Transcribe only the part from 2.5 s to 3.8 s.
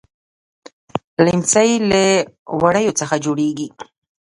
وړيو څخه جوړيږي.